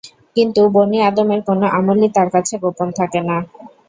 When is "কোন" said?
1.47-1.59